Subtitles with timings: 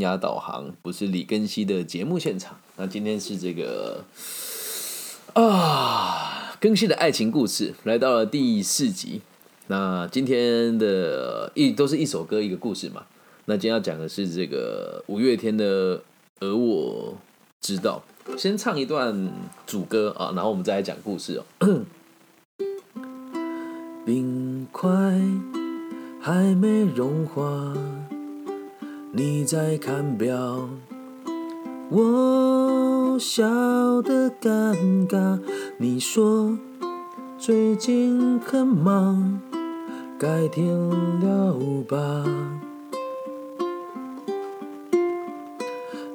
[0.00, 2.56] 压导航，不是李根熙的节目现场。
[2.76, 4.04] 那今天是这个
[5.34, 9.20] 啊，更新的爱情故事来到了第四集。
[9.68, 13.04] 那今天的一都是一首歌一个故事嘛。
[13.44, 15.98] 那今天要讲的是这个五月天的
[16.40, 17.16] 《而我
[17.60, 18.02] 知道》，
[18.36, 19.32] 先唱一段
[19.64, 21.84] 主歌啊，然后我们再来讲故事哦。
[24.04, 24.90] 冰块
[26.20, 27.72] 还没融化。
[29.16, 30.68] 你在看表，
[31.88, 33.44] 我笑
[34.02, 34.74] 得尴
[35.06, 35.38] 尬。
[35.78, 36.58] 你说
[37.38, 39.40] 最近很忙，
[40.18, 40.66] 改天
[41.20, 41.54] 聊
[41.86, 42.24] 吧。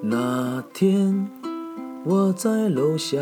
[0.02, 1.30] 那天
[2.04, 3.18] 我在楼下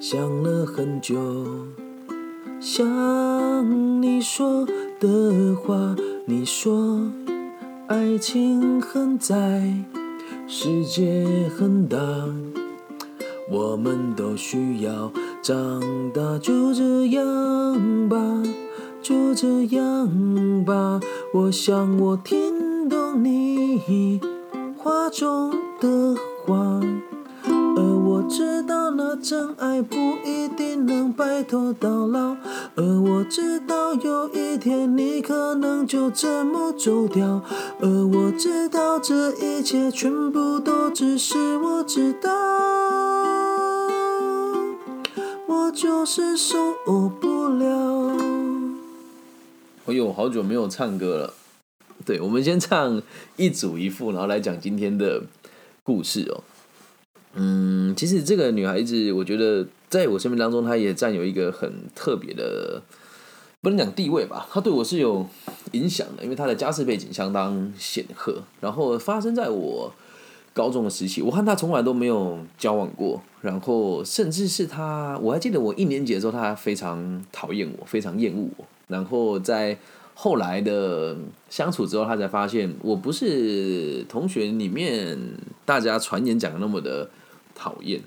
[0.00, 1.18] 想了很久，
[2.58, 4.66] 想你说
[4.98, 7.12] 的话，你说。
[7.92, 9.36] 爱情很窄，
[10.48, 11.26] 世界
[11.58, 11.98] 很大，
[13.50, 15.12] 我们都需要
[15.42, 15.82] 长
[16.14, 16.38] 大。
[16.38, 18.16] 就这样吧，
[19.02, 21.00] 就这样吧。
[21.34, 24.18] 我想我听懂你
[24.78, 26.80] 话中的话。
[28.32, 32.34] 我知道，那真爱不一定能白头到老。
[32.76, 37.42] 而我知道，有一天你可能就这么走掉。
[37.78, 42.30] 而我知道，这一切全部都只是我知道。
[45.46, 46.56] 我就是受
[47.20, 48.16] 不了。
[49.84, 51.34] 哎呦，好久没有唱歌了。
[52.06, 53.02] 对，我们先唱
[53.36, 55.24] 一组一副，然后来讲今天的
[55.82, 56.42] 故事哦。
[57.34, 62.82] 嗯，其实这个女孩子，我觉得在我生命当中，她也占有一个很特别的，
[63.62, 65.26] 不能讲地位吧，她对我是有
[65.70, 68.42] 影响的，因为她的家世背景相当显赫。
[68.60, 69.90] 然后发生在我
[70.52, 78.64] 高中的时期，我和她从来都没有交往过，然后甚至是她，我还记得我一年级的时候，她非常讨厌我，非常厌恶我。
[78.88, 79.78] 然后在
[80.12, 81.16] 后来的
[81.48, 85.18] 相处之后，她才发现我不是同学里面
[85.64, 87.08] 大家传言讲的那么的。
[87.54, 88.00] 讨厌，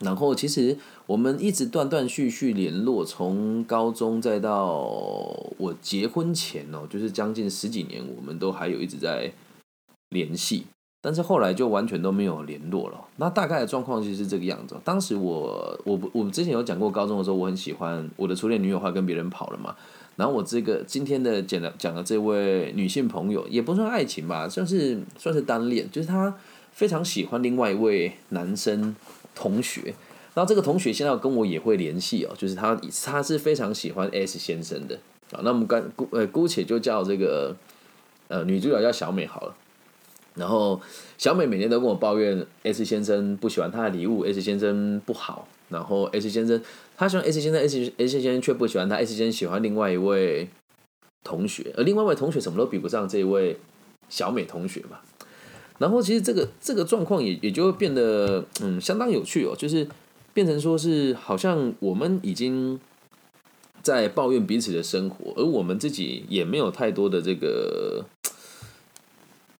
[0.00, 4.66] 然后其实我们一直断断续续联络，从高中再到
[5.58, 9.30] 我结婚前哦，就是将近十几年，我们都还有一直在
[10.10, 10.66] 联系，
[11.00, 13.00] 但是后来就完全都没有联络了。
[13.16, 14.76] 那大概的状况就是这个样子。
[14.84, 19.76] 当时我我我们之前有讲过，高中的时候我很喜欢我的初恋女友，后来跟别人跑了嘛。
[20.16, 26.34] 然后我这个今天的讲的讲的这位女性朋友，也不算爱情吧，算是算是单恋，就是她。
[26.72, 28.96] 非常喜欢另外一位男生
[29.34, 29.94] 同学，
[30.34, 34.98] 然后这个同学现在跟我也会联系哦，就是他他是非常喜欢 S 先生的。
[35.30, 37.56] 啊，那我们干姑呃姑且就叫这个
[38.28, 39.56] 呃女主角叫小美好了，
[40.34, 40.78] 然后
[41.16, 46.60] 小美每天都跟我抱怨 S 先生不喜欢她的礼物，S 先生不好，然后 S 先生
[46.96, 50.48] 他喜欢 S 先生，S S 先生却不喜欢他，S 先生喜欢另外一位
[51.24, 53.56] 同学，而另外一位同学什么都比不上这一位
[54.10, 54.98] 小美同学嘛。
[55.82, 59.84] 然后其实这个这个状况也也就变得嗯相当有趣哦，就是
[60.32, 62.78] 变成说是好像我们已经
[63.82, 68.04] 在抱怨彼此的生活，而我们自己也没有太多的这个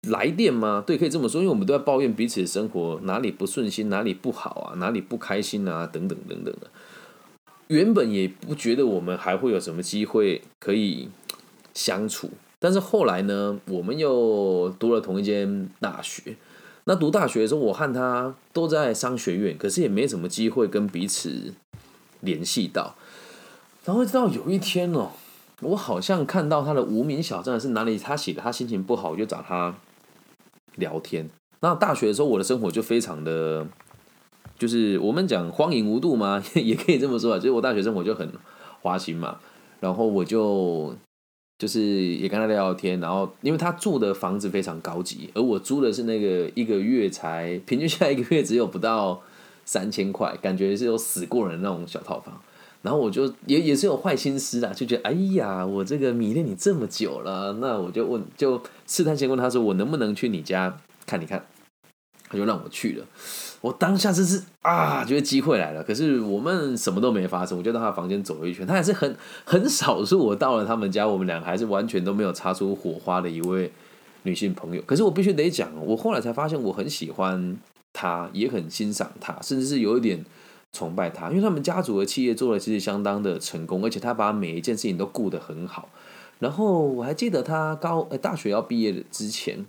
[0.03, 0.85] 来电吗？
[0.87, 6.69] 对，可以这么说，因为我们都在抱怨彼此的生活哪里不顺心，哪里不好啊，哪里不开心啊，等等等等的。
[7.67, 11.09] 原本也不觉得我们还会有什么机会可以
[11.75, 12.31] 相处。
[12.63, 16.37] 但是后来呢，我们又读了同一间大学。
[16.85, 21.55] 那读大学的时候，我和他都在商学院，可是也没什么机会跟彼此
[22.21, 22.95] 联系到。
[23.85, 25.11] 然后直到有一天哦，
[25.63, 29.75] 我好像看到他的无名小站是哪里，他写的他心情不好，我就找他
[30.77, 31.29] 聊天。
[31.59, 33.67] 那大学的时候，我的生活就非常的，
[34.57, 37.39] 就是我们讲荒淫无度嘛， 也可以这么说啊。
[37.39, 38.33] 就是我大学生活就很
[38.83, 39.39] 花心嘛，
[39.81, 40.95] 然后我就。
[41.63, 49.23] 就是也跟他聊聊天，然后因为他住的房子非常高级，而我租的是那个一个月才平均下来一个月只有不到
[49.65, 52.43] 三千块，感觉是有死过人那种小套房。
[52.83, 60.77] 然后我就也也是有坏心思啊，就觉得哎呀，我这个迷恋你这么久了，那我就问，就试探性问他说，我能不能去你家
[61.07, 61.47] 看一看？
[62.29, 63.07] 他就让我去了。
[63.63, 65.83] 我当下就是啊，觉得机会来了。
[65.83, 68.67] 可是我们什么都没发生，我就到他房间走了一圈。
[68.67, 73.71] 他还是很很少数，我到了他们家，我们两个还是完全都没有擦出火花的一位
[74.25, 74.83] 女性朋友。
[74.83, 77.57] 可是我必须得讲，我后来才发现，我很喜欢
[77.93, 80.25] 她，也很欣赏她，甚至是有一点
[80.73, 85.89] 崇拜她，因为他们家族的企业做的其实相当的成功，而且他把每一件事情都顾得很好。
[86.41, 89.65] 然后我还记得他高呃大学要毕业的之前。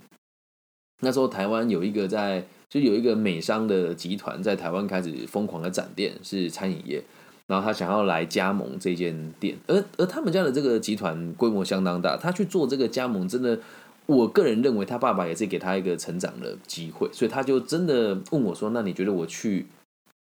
[1.00, 7.00] 那时候台湾有一个在，就有一个美商的集团在台湾开始疯狂的展店，是餐饮业。
[7.46, 13.60] 然后他想要来加盟这间店，而而他们家的这个集团规模相当大，他去做这个加盟，真的，
[14.06, 19.66] 我个人认为他爸爸也是给他一个成长的机会，所以他就真的问我说：“那你觉得我去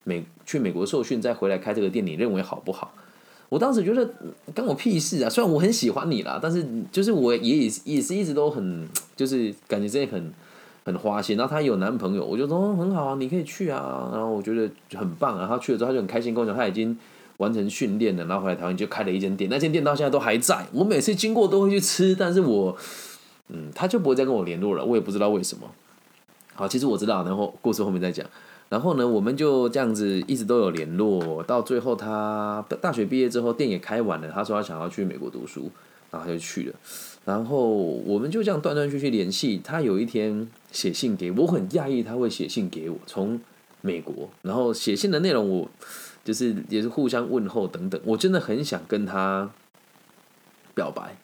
[0.03, 2.93] 美去美国受训再回来开这个店，你认为好不好？”
[3.47, 4.05] 我当时觉得
[4.53, 5.29] 关我屁事啊！
[5.29, 10.33] 虽然我很喜欢你啦，但是就是我也也也是一直都很就是感觉真的很
[10.85, 11.35] 很花心。
[11.35, 14.09] 然后她有男朋友，我就说很好啊，你可以去啊。
[14.13, 15.45] 然后我觉得很棒啊。
[15.45, 16.97] 她去了之后她就很开心跟我讲，她已经
[17.37, 19.49] 完成训练了，然后回来台湾就开了一间店。
[19.49, 22.15] 那间店到现在都还在，我每次经过都会去吃。
[22.15, 22.77] 但是我
[23.49, 25.69] 嗯，他就不会再跟我联络了，我也不知道为什么。
[26.53, 28.25] 好，其实我知道，然后故事后面再讲。
[28.69, 34.31] 然后呢，我们就这样子一直都有联络，到最后他大学毕业之后，店也开完了。
[34.31, 35.69] 他说他想要去美国读书，
[36.09, 36.73] 然后他就去了。
[37.25, 39.61] 然后我们就这样断断续续联系。
[39.63, 43.39] 他有一天写信给我，我很讶异他会写信给我，从
[43.81, 44.29] 美国。
[44.41, 45.69] 然后写信的内容，我
[46.23, 47.99] 就是也是互相问候等等。
[48.03, 49.49] 我真的很想跟他
[50.73, 51.17] 表白，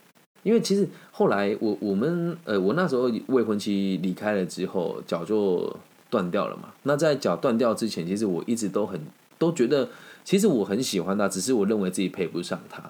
[0.43, 5.75] 因为其实后来我我们呃，我那时候未婚妻离开了之后，脚就。
[6.11, 6.73] 断掉了嘛？
[6.83, 8.99] 那在脚断掉之前，其实我一直都很
[9.37, 9.87] 都觉得，
[10.25, 12.83] 其实我很喜欢她，只是我认为自己配不上她。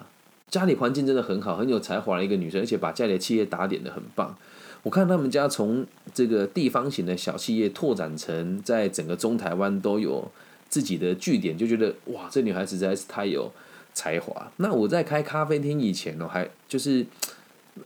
[0.48, 4.36] 家里环境真的很好，很有才华的一个女生，而且把家里的企业打点的很棒。
[4.82, 10.30] 我看他们家从这个地方型的小企业拓展成在整个中台湾都有
[10.68, 13.50] 自己的据点，就觉得哇，这女孩子实在是太有
[13.94, 14.50] 才华。
[14.56, 17.06] 那我在开咖啡厅以前呢，还就是。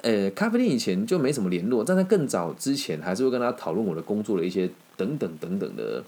[0.02, 6.02] 呃，咖啡店以前就没什么联络，但在更早之前，还是会跟他讨论我的工作的一些等等等等的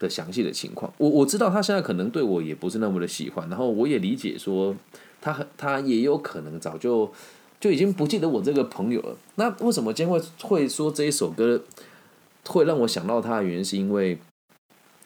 [0.00, 0.92] 的详细的情况。
[0.98, 4.74] 我我知道他现在可能对我也不是那么的喜欢，然后我也理解说
[5.20, 7.08] 他他也有可能早就
[7.60, 9.16] 就已经不记得我这个朋友了。
[9.36, 11.62] 那为什么今天会会说这一首歌
[12.46, 14.18] 会让我想到他的原因，是因为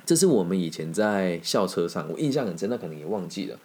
[0.05, 3.59] 这是我们以前在校车上，我印象很深，那可能也忘记了。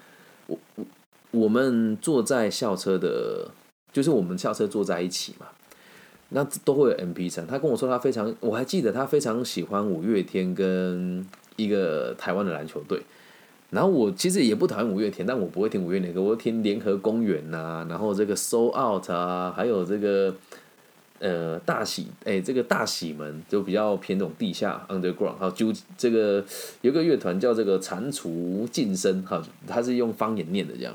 [0.48, 0.86] 我我
[1.32, 3.52] 我们坐在校车的。
[3.94, 5.46] 就是我们校车坐在一起嘛，
[6.30, 7.46] 那都会有 M P 三。
[7.46, 11.24] 他跟我说他非常，我还记得他非常喜欢五月天跟
[11.58, 13.04] 一个台湾的篮球队。
[13.74, 20.36] 然后我其实也不讨厌五月天，但我不会听五月天歌，我会听联合公园呐，然后这个 So Out 啊，还有这个
[21.20, 25.38] 呃大喜哎，这个大喜门就比较偏这种地下 Underground。
[25.40, 26.46] 还有就这个
[26.81, 30.94] 有个乐团叫这个蟾蜍晋升哈，他是用方言念的这样。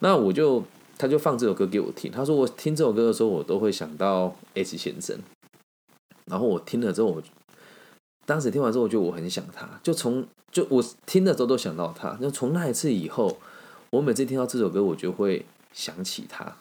[0.00, 0.62] 那我就。
[0.98, 5.18] 他就放这首歌给我听，他说我听这首歌的时候，我都会想到 S 先生。
[6.26, 7.20] 然后我听了之后，我
[8.24, 12.16] 当时听完之后，我觉得我很想他，就从就我听的时候都想到他。
[12.20, 13.36] 那从那一次以后，
[13.90, 16.56] 我每次听到这首歌，我就会想起他。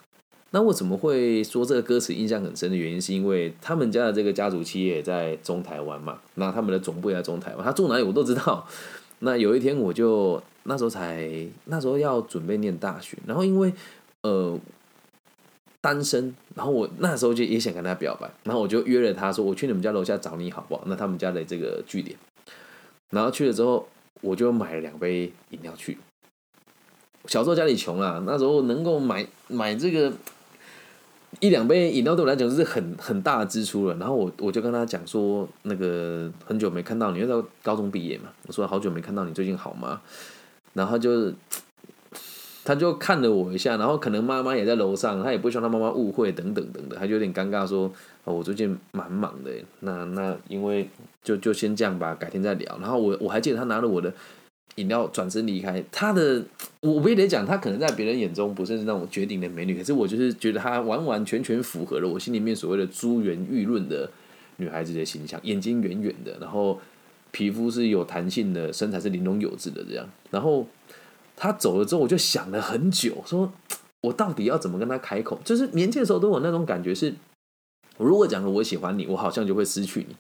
[0.52, 8.68] 那为什么会说这个歌词印象很深的原因，是因为他们家的这个家族企业在中台湾嘛，那他们的总部也在中台湾，他住哪里我都知道。
[9.20, 13.74] 那有一天我就那时候才那时候要准备念大学，然后因为。
[14.24, 14.56] 呃，
[15.82, 20.84] 单身，然后我那时候就也想跟他表白，然后我就约了他说，我去你们家楼下找你好不好？
[20.86, 22.16] 那他们家的这个据点，
[23.10, 23.88] 然后去了之后，
[24.22, 25.98] 我就买了两杯饮料去。
[27.26, 30.14] 小时候家里穷啊，那时候能够买买这个
[31.40, 33.96] 一两杯饮料对我来讲是很很大的支出了。
[33.96, 40.00] 然后我我就跟他讲说，那个很久没看到你，因为高中毕业嘛，我说好久没看到你，最近好吗？
[40.74, 41.34] 然后就。
[42.64, 47.92] 他就看了我一下，然后可能妈妈也在楼上，他也不希望他妈妈误会等等等等，他就有点尴尬说
[48.24, 50.88] ：“哦，我最近蛮忙的，那那因为
[51.24, 54.14] 就就先这样吧，改天再聊。”然后我我还记得他拿了我的
[54.76, 55.84] 饮料转身离开。
[55.92, 56.44] 他的
[56.82, 64.08] 我不得讲，他可能在别人眼中不是那种绝顶的美女，可是我就是觉得她完完全全符合了我心里面所谓的珠圆玉润的
[64.58, 66.80] 女孩子的形象，眼睛圆圆的，然后
[67.32, 70.68] 皮肤是有弹性的，身材是玲珑有致的这样，然后。
[71.42, 73.52] 他走了之后，我就想了很久，说
[74.02, 75.40] 我到底要怎么跟他开口？
[75.44, 77.16] 就是年轻的时候都有那种感觉，是
[77.98, 80.14] 我如果讲了我喜欢你，我好像就会失去你；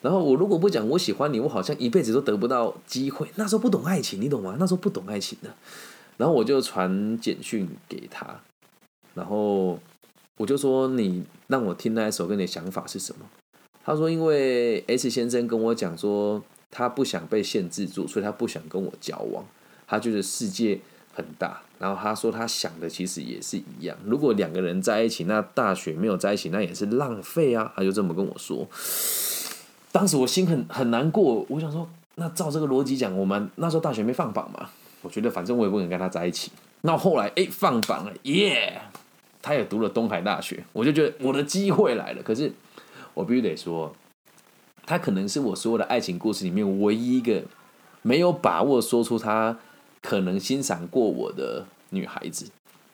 [0.00, 3.28] 然后我如果不讲我喜欢你，我好像一辈子都得不到机会。
[3.34, 4.56] 那时候不懂爱情，你懂吗？
[4.58, 5.54] 那时候不懂爱情的。
[6.16, 8.40] 然后我就传简讯给他，
[9.12, 9.78] 然后
[10.38, 13.26] 我就说：“你让我听那一首歌，你的想法是什么？”
[13.84, 19.44] 他说：“因为 S 先生跟我讲说，他不想被限制住，所以他不想跟我交往。”
[19.86, 20.78] 他觉得世界
[21.12, 23.96] 很大，然后他说他想的其实也是一样。
[24.04, 27.72] 如果两个人在一起，那大学没有在一起，那也是浪费啊。
[27.76, 28.68] 他就这么跟我说。
[29.92, 34.68] 当时我心很很难过，我想说，那照这个逻辑讲，我们那时候大学没放榜嘛，
[35.02, 36.50] 我觉得反正我也不能跟他在一起。
[36.80, 38.80] 那后来哎放榜了，耶，
[39.40, 42.22] 他也读了东海大学，我就觉得我的机会来了。
[42.22, 42.52] 可是
[43.14, 43.94] 我必须得说，
[44.84, 47.42] 他可能是我所有的爱情故事里面唯一一个
[48.02, 49.56] 没有把握说出他
[50.04, 52.46] 可能欣赏过我的女孩子。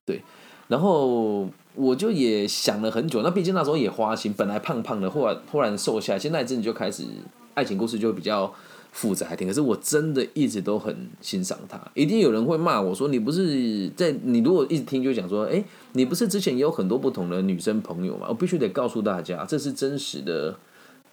[0.06, 0.22] 对，
[0.68, 3.20] 然后我就也想了很久。
[3.20, 7.04] 那毕竟那时候也花心，本来胖胖的，忽然忽然瘦下来，现在真的就开始
[7.52, 8.54] 爱情故事就比较。
[8.92, 11.80] 复杂一点，可是我真的一直都很欣赏他。
[11.94, 15.62] 一定有人会骂我说：“你不是在你如果一直听就讲说，哎，
[15.92, 20.56] 你不是之前也有很多不同的女生朋友吗？”我必须得告诉大家，这是真实的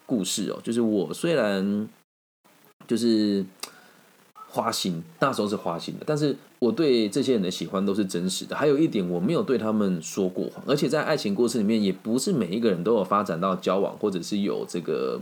[0.07, 0.59] 故事哦。
[0.63, 1.87] 就是我虽然
[2.87, 3.45] 就是
[4.57, 8.55] 花心，那时候是花心的，但是我对这些人的喜欢都是真实的。
[8.55, 15.21] 还有一点，我没有对他们说过谎，而且在爱情故事里面，也不是每一个人都有发展到交往，或者是有这个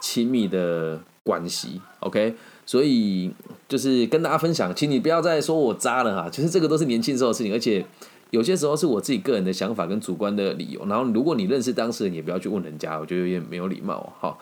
[0.00, 1.00] 亲密的。
[1.26, 3.28] 关系，OK，所以
[3.68, 6.30] 就是跟大家分享，请你不要再说我渣了哈。
[6.30, 7.84] 其实这个都是年轻时候的事情，而且
[8.30, 10.86] 有些时候是我自己个人的想法跟主观的理由。
[10.86, 14.12] 然后如果你认识当事人，也不要去问人家，我觉得有点没有礼貌。
[14.20, 14.38] 好，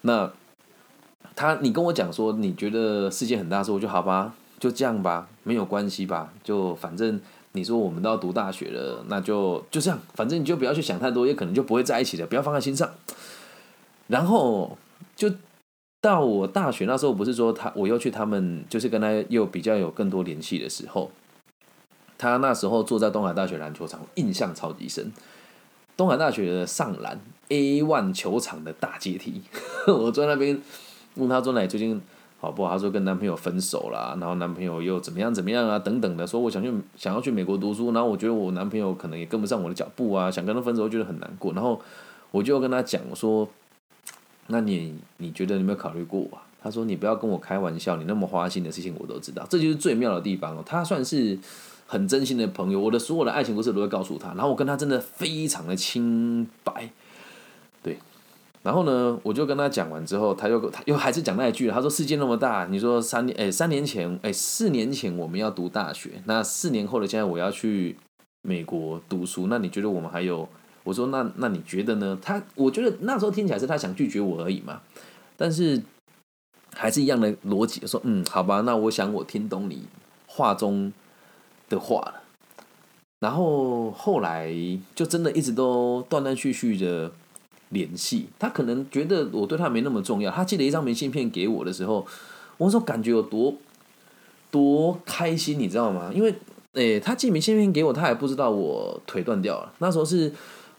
[0.00, 0.28] 那
[1.36, 7.20] 他你跟我讲说你觉得世界很大，说我就好吧，就这样吧，没有关系吧，就反正
[7.52, 12.90] 你说我们都要读大学了，那就就这样，反正你就不要去想太多，也可能就不会在一起的，不要放在心上。
[14.08, 14.76] 然后
[15.16, 15.30] 就。
[16.04, 21.10] 到我大学那时候，不是说他我又去他们，就是跟他又比较有更多联系的时候，
[22.18, 25.10] 他那时候坐在东海大学篮球场，印象超级深。
[25.96, 29.44] 东海大学的上篮 A one 球场的大阶梯，
[29.88, 30.60] 我在那边
[31.16, 32.00] 问他说：“你最近
[32.40, 41.52] 好不好？”他说：“跟男朋友分手了，然后男朋友又怎么样怎么样啊，等等的。”说我想去想要去美国读书，然后我觉得我男朋友可能也跟不上我的脚步啊，想跟他分手，我觉得很难过。
[41.52, 41.80] 然后
[42.30, 43.48] 我就跟他讲说。
[44.48, 46.44] 那你你觉得你有没有考虑过啊？
[46.62, 50.62] 他说你不要跟我开玩笑，你那么花心的事情我都知道，这就是最妙的地方哦。
[50.66, 51.38] 他算是
[51.86, 56.90] 很真心的朋友，我的所有的爱情故事都会告诉他，然后我跟他真的非常的清白，
[58.64, 67.96] 然后呢，我就跟他讲完之后，他又他又还是讲那一句，他说世界那么大，你说三年哎三年前哎四年前我们要读大学，那四年后的现在我要去
[68.42, 70.48] 美国读书，那你觉得我们还有？
[70.82, 72.18] 我说那那你觉得呢？
[72.20, 74.80] 他我觉得那时候听起来是他想拒绝我而已嘛，
[75.36, 75.82] 但是
[76.74, 79.86] 还是一样的逻辑，说嗯好吧，那我想我听懂你
[80.26, 80.92] 话中
[81.68, 82.22] 的话了。
[83.20, 84.54] 然后后来
[84.94, 87.10] 就真的一直都断断续续的
[87.74, 88.28] 联系。
[88.38, 90.30] 他可能觉得我对他没那么重要。
[90.30, 92.06] 他寄了一张明信片给我的时候，
[92.56, 93.54] 我说感觉有多
[94.50, 96.10] 多开心，你知道吗？
[96.14, 96.34] 因为
[96.72, 99.74] 诶，他寄明信片给我，他还不知道我腿断掉了。
[99.80, 100.32] 那时候是。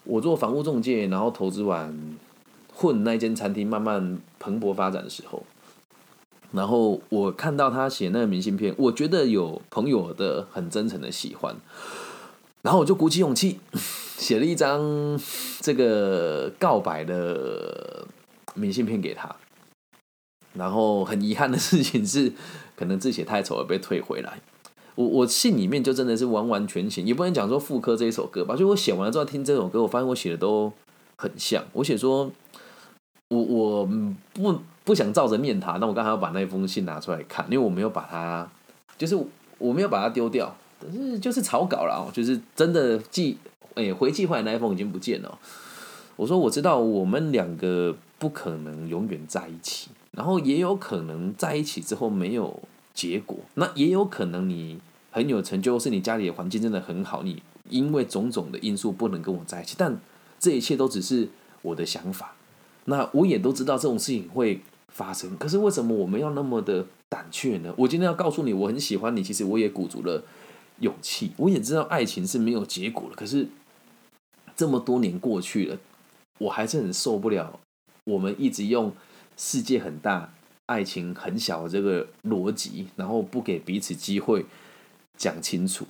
[0.07, 1.91] 我做房屋中介，然后投资完
[2.71, 5.41] 混那间餐厅，慢慢蓬勃发展的时候，
[6.51, 11.55] 然后我看到他写那个明信片，我觉得有朋友的很真诚的喜欢，
[12.61, 13.59] 然后我就鼓起勇气
[14.17, 15.19] 写了一张
[15.59, 18.07] 这个告白的
[18.53, 19.35] 明信片给他，
[20.53, 22.31] 然后很遗憾的事情是，
[22.75, 24.39] 可能字写太丑而被退回来。
[24.95, 28.55] 我我信里面就真的是完完全全，也不能讲说复刻这一首歌吧。
[28.55, 30.71] 就我写完了之后听这首歌，我发现我写的都
[31.17, 31.61] 很像。
[31.73, 32.31] 我写说，
[33.27, 33.89] 我我
[34.33, 38.49] 不不想照着念他，那我刚才要把那封信拿出来看，因为我没有把它，
[38.97, 39.17] 就是
[39.57, 43.37] 我没有把它丢掉，但是就是草稿了，就是真的记
[43.75, 45.39] 哎回寄回来那一封已经不见了。
[46.15, 52.61] 我说我知道我们两个不可能永远在一起，然后也有可能在一起之后没有。
[52.93, 54.79] 结果，那也有可能你
[55.11, 59.99] 很有成就，是你家里的环境真的很好，你因为种种的因素不能跟我在一起，但
[60.39, 61.27] 这一切都只是
[61.61, 62.35] 我的想法。
[62.85, 67.73] 那我也都知道这种事情会发生，可是为什么我们要那么的胆怯呢？
[67.75, 70.23] 我今天要告诉你，我很喜欢你，其实我也鼓足了
[70.79, 73.45] 勇气，我也知道爱情是没有结果的，可是
[74.55, 75.77] 这么多年过去了，
[76.39, 77.59] 我还是很受不了，
[78.05, 78.93] 我们一直用
[79.35, 80.31] 世界很大。
[80.67, 84.47] 爱情很小这个逻辑，然后不给彼此机会
[85.15, 85.85] 讲清楚。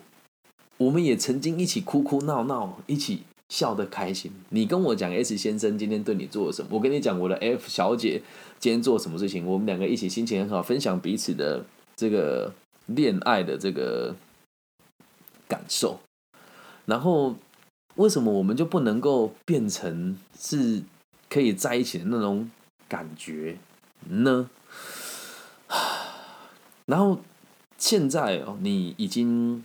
[0.76, 4.34] 我们也曾经一起哭哭闹闹，一起笑得开心。
[4.50, 8.22] 你跟我讲 S 先生今天对你做了什么，我跟你讲我的 F 小姐
[8.60, 9.46] 今天做什么事情。
[9.46, 12.54] 我们两个一起心情很好，分享彼此的这个
[12.88, 14.14] 恋爱的这个
[15.48, 16.02] 感受。
[16.86, 17.34] 然后
[17.96, 20.84] 为什么我们就不能够变成是
[21.30, 22.50] 可以在一起的那种
[22.88, 23.58] 感觉
[24.10, 24.50] 呢？
[26.86, 27.20] 然后
[27.78, 29.64] 现在哦，你已经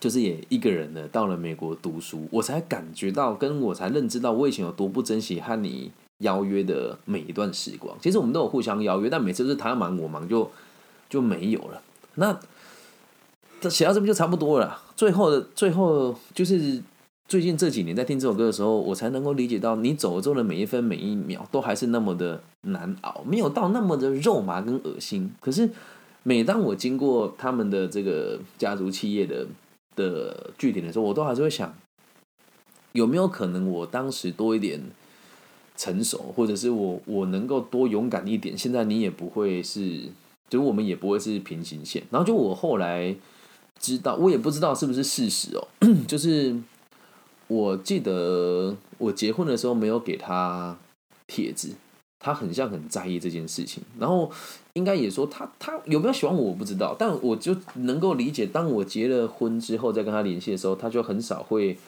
[0.00, 7.96] 就是也一个人了，到了美国读书，我才感觉到，跟我才认知到，我以前有多不珍惜和你邀约的每一段时光。
[8.00, 10.50] 其实我们都有互相邀约，但每次都是他忙我忙，就
[11.10, 11.82] 就没有了。
[12.14, 12.40] 那
[13.68, 14.80] 写到这边就差不多了。
[14.96, 16.80] 最后的最后，就是
[17.28, 25.30] 最近这几年在听这首歌的时候，我才能够理解到，你走之后的每一分每一秒都还是那么的难熬，没有到那么的肉麻跟恶心。
[25.38, 25.68] 可是
[26.22, 29.46] 每当我经过他们的这个家族企业的
[29.94, 31.76] 的据点的时候，我都还是会想，
[32.92, 34.80] 有没有可能我当时多一点
[35.76, 40.04] 成熟，或者是我我能够多勇敢一点，现在你也不会是，
[40.48, 42.02] 就我们也不会是平行线。
[42.10, 43.14] 然后就我后来
[43.78, 45.68] 知道，我也不知道是不是事实哦，
[46.08, 46.56] 就是。
[47.48, 50.76] 我记得我结婚的时候没有给他
[51.26, 51.70] 帖子，
[52.20, 53.82] 他很像很在意这件事情。
[53.98, 54.30] 然后
[54.74, 61.78] 应该也说他他有没有喜欢我我不知道，但我就能够理解，当我结了婚之后再跟他联系的时候，他就很少会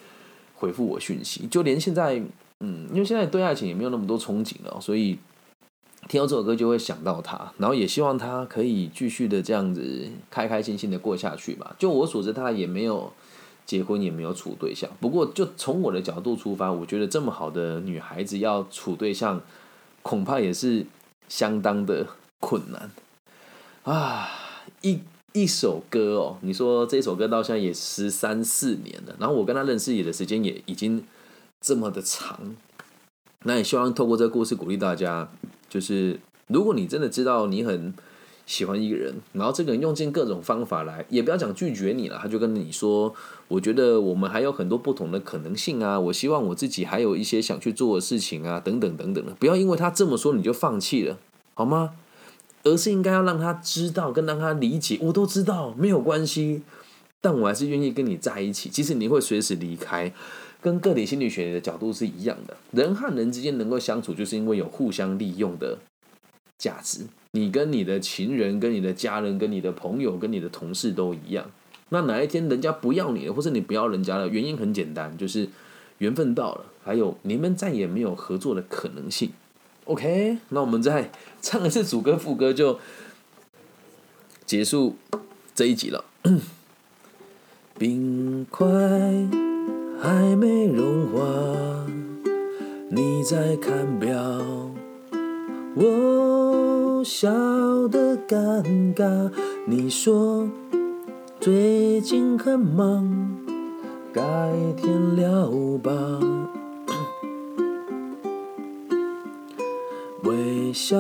[0.57, 1.47] 回复我讯息。
[1.47, 2.21] 就连现在，
[2.61, 5.19] 嗯，因为现在对爱情也没有那么多憧憬了，所以
[6.09, 11.77] 听到这首歌就会想到他，然后也希望他可以继续的这样子开开心心的过下去吧。
[11.79, 13.13] 就我所知，他也没有。
[13.71, 19.41] 结婚也没有处对象，不过就从我的角度出发，我觉得这么好的女孩子要处对象，
[20.03, 20.85] 恐怕也是
[21.29, 22.05] 相当的
[22.41, 22.91] 困难
[23.85, 24.29] 啊！
[24.83, 24.99] 一
[25.33, 31.05] 一首歌哦，你说这首歌到现在也十三四年了，然后我跟他认识也的时间也已经
[31.61, 32.57] 这么的长，
[33.45, 35.29] 那也希望透过这个故事鼓励大家，
[35.69, 37.95] 就是如果你真的知道你很。
[38.51, 43.15] 喜欢一个人，然后这个人用尽各种方法来，也不要讲拒绝你了，他就跟你说
[43.47, 51.17] ：“我觉得我们还有很多不同的可能性啊，我希望我自己还有一些想去做的事情啊，等等等等的。”不要因为他这么说你就放弃了，
[51.55, 51.93] 好吗？
[52.65, 56.63] 而是应该要让他知道，跟让他理解，我都知道没有关系，
[57.21, 58.69] 但我还是愿意跟你在一起。
[58.69, 60.13] 其实你会随时离开，
[60.61, 62.57] 跟个体心理学的角度是一样的。
[62.73, 65.79] 人和人之间能够相处，就是因为有互相利用的
[66.59, 67.07] 价值。
[67.33, 71.51] 你跟你的情人、跟你的家人、跟你的朋友、跟你的同事都一样。
[71.91, 75.49] 那哪一天人家不要你了，或者你不要人家了，原因很简单，就是
[75.99, 79.31] 缘分到了，还有你们再也没有合作的可能性。
[79.85, 81.11] OK，那我们再
[81.41, 82.79] 唱一次主歌副歌就
[84.47, 84.97] 结束
[85.55, 86.05] 这一集了。
[87.79, 88.69] 冰块
[90.01, 91.87] 还没融化，
[92.91, 94.13] 你在看表，
[95.77, 96.90] 我。
[97.03, 97.29] 小
[97.89, 98.63] 的尴
[98.95, 99.31] 尬，
[99.67, 100.49] 你说
[101.41, 103.37] 最近很忙，
[104.13, 104.23] 改
[104.77, 105.51] 天聊
[105.83, 105.91] 吧。
[110.25, 110.97] 微笑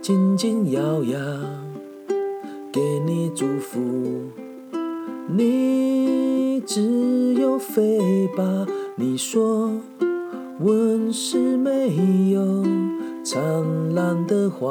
[0.00, 1.18] 紧紧咬牙，
[2.72, 3.80] 给你祝福，
[5.28, 8.66] 你只有飞吧。
[8.94, 9.70] 你说
[10.60, 12.95] 问是没有。
[13.28, 14.70] 灿烂的花，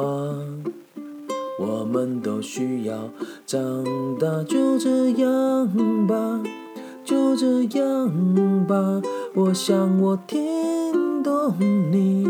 [1.60, 3.10] 我们都需要
[3.46, 3.60] 长
[4.18, 6.42] 大，就这样吧，
[7.04, 9.02] 就这样吧。
[9.34, 11.54] 我想我听懂
[11.92, 12.26] 你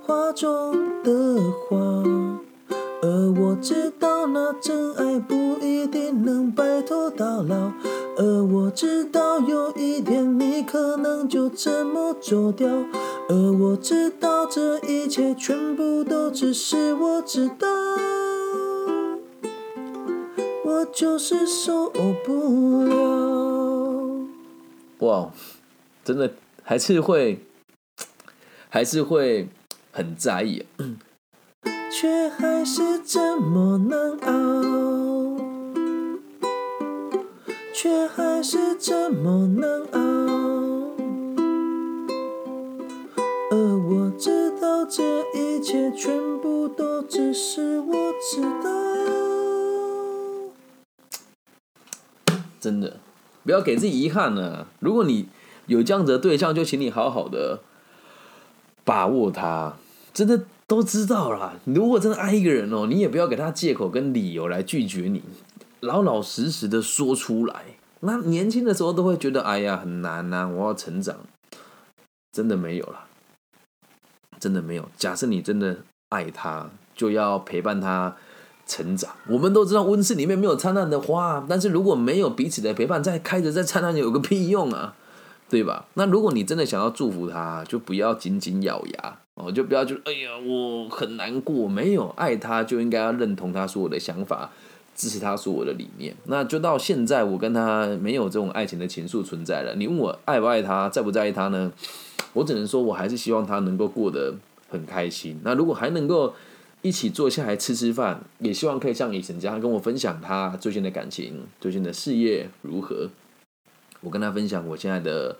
[0.00, 1.76] 话中的话，
[3.02, 7.72] 而我知道那真爱不一定能白头到老，
[8.16, 10.43] 而我知道有一天你
[10.74, 12.68] 可能就这么走掉。
[13.28, 17.68] 而我知道这一切全部都只是我知道，
[20.64, 21.88] 我就是受
[22.24, 24.26] 不了。
[24.98, 25.30] 哇，
[26.04, 26.32] 真的
[26.64, 27.38] 还是会，
[28.68, 29.48] 还是会
[29.92, 30.66] 很在意，
[31.92, 35.38] 却还是这么难熬，
[37.72, 40.13] 却还是这么难熬。
[45.74, 48.70] 切全部都只是我知道。
[52.60, 52.98] 真的，
[53.42, 54.68] 不要给自己遗憾呢。
[54.78, 55.28] 如果你
[55.66, 57.58] 有这样子的对象，就请你好好的
[58.84, 59.74] 把握他。
[60.12, 61.58] 真的都知道了。
[61.64, 65.24] 如果真的爱一个人哦，你也不要给他借口跟理由来拒绝你，
[65.80, 67.64] 老老实实的说出来。
[67.98, 71.16] 那年轻的时候都会觉得，哎呀，很难呐，我要成长。
[72.30, 73.03] 真的没有了。
[74.44, 74.86] 真的没有。
[74.98, 75.78] 假设你真的
[76.10, 78.14] 爱他，就要陪伴他
[78.66, 79.10] 成长。
[79.26, 84.94] 我们都知道温室里面没有灿烂的花，但是如果没有彼此的陪伴，再开着再灿烂有个屁用啊，
[85.48, 85.86] 对吧？
[85.94, 91.66] 那如果你真的想要祝福他，就不要紧紧咬牙哦，就不要就哎呀我很难过。
[91.66, 94.50] 没有爱他，就应该要认同他所有的想法，
[94.94, 96.14] 支持他所有的理念。
[96.26, 99.74] 那就到现在，我跟他没有这种爱情的情愫存在了。
[99.76, 101.72] 你问我爱不爱他，在不在意他呢？
[102.34, 104.34] 我只能说，我还是希望他能够过得
[104.68, 105.40] 很开心。
[105.42, 106.34] 那如果还能够
[106.82, 113.08] 一起坐下来吃吃饭，也希望可以像以前这样跟我分享他最近的感情、最近的事业如何。
[114.00, 115.34] 我跟他分享我现在的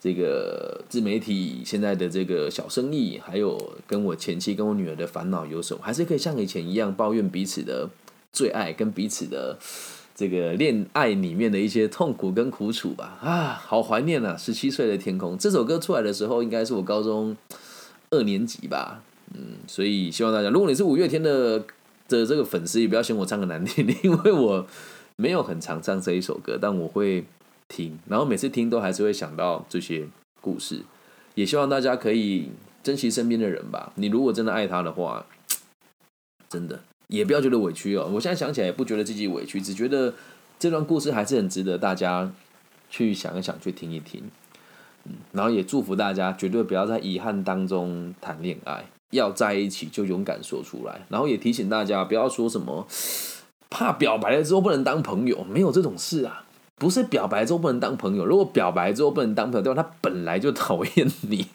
[0.00, 7.90] 这个自媒体现在的这个小生意，还有跟我前妻跟我女儿的烦恼有什么，还是可以像以前一样抱怨彼此的
[8.32, 9.58] 最爱跟彼此的
[10.18, 13.16] 这个恋爱里面的一些痛苦跟苦楚吧。
[13.22, 14.36] 啊，好怀念啊！
[14.36, 17.36] 十七岁的天空这首歌出来的时候，应该是我高中
[18.10, 19.00] 二年级吧。
[19.32, 21.60] 嗯，所以希望大家，如果你是五月天的
[22.08, 24.66] 的这个粉丝，也不要嫌我唱的难听，因为我
[25.14, 27.24] 没有很常唱这一首歌，但我会。
[27.70, 30.08] 听，然后每次听都还是会想到这些
[30.40, 30.80] 故事，
[31.34, 32.48] 也希望大家可以
[32.82, 33.92] 珍惜身边的人吧。
[33.96, 35.26] 你如果真的爱他的话，
[36.48, 38.08] 真的也不要觉得委屈哦。
[38.12, 40.14] 我现在想起来也不觉得自己委屈，只觉得
[40.58, 42.30] 这段故事还是很值得大家
[42.88, 44.22] 去想一想，去听一听。
[45.04, 51.06] 嗯，然后也祝福大家绝对不要在遗憾当中谈恋爱，要在一起就勇敢说出来。
[51.08, 52.86] 然后也提醒大家不要说什么
[53.70, 56.44] 怕表白了之后不能当朋友，没有这种事啊。
[56.76, 59.82] 不是表白之后不能当朋友，如果表白之后不能当朋友，对吧？
[59.82, 61.46] 他本来就讨厌你，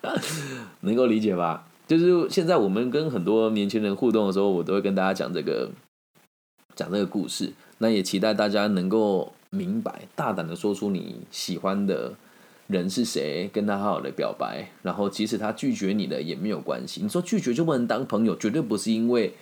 [0.82, 1.64] 能够理解吧？
[1.88, 5.70] 就是现在我们跟很多年轻人互动的时候，我都会跟大家讲这个，
[6.76, 7.54] 讲这个故事。
[7.78, 12.12] 那也期待大家能够明白，大胆的说出你喜欢的
[12.66, 14.68] 人是谁，跟他好好的表白。
[14.82, 17.00] 然后即使他拒绝你的也没有关系。
[17.02, 19.32] 你说拒绝就不能当朋友，绝对不是因为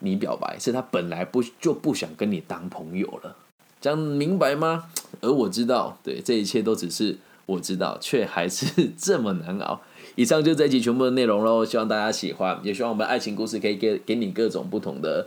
[0.00, 3.36] 你表白，是他本来不就不想跟你当朋友了。
[3.80, 4.86] 讲明白吗？
[5.20, 9.82] 而我知道，对这一切都只是我知道，却还是这么难熬。
[10.14, 15.26] 以上就这一集全部的内容喽，希望大家喜欢，也希望我们爱情故事可以给给你各种不同的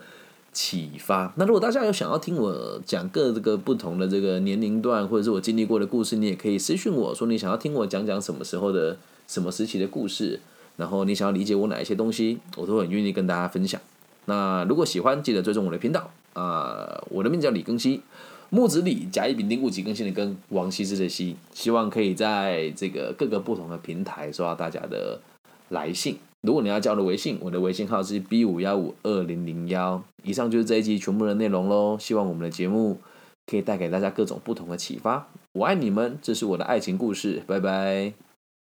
[0.53, 1.33] 启发。
[1.37, 10.39] 那如果大家有想要听我讲各个不同的这个年龄段，或者是我经历过的故事，你也可以私信我说你想要听我讲讲什么时候的什么时期的故事，
[10.77, 13.81] 然后你想要理解我哪一些东西，我都很愿意跟大家分享。
[14.25, 18.01] 那如果喜欢，记得追踪我的频道啊，我的名字叫李更新。
[18.49, 25.19] 木子李甲乙丙丁戊己庚辛的庚王羲之的羲，希望可以在这个各个不同的平台收到大家的
[25.69, 26.17] 来信。
[26.41, 30.03] 如果你要加我的微信，我的微信号是 B 五幺五二零零幺。
[30.23, 31.97] 以上就是这一集全部的内容喽。
[31.99, 32.99] 希望我们的节目
[33.47, 35.27] 可以带给大家各种不同的启发。
[35.53, 38.24] 我爱你们，这是我的爱情故事，拜拜。